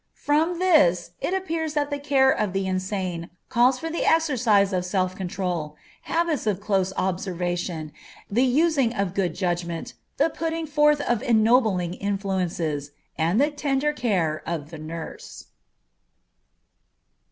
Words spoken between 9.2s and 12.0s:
judgment, the putting forth of ennobling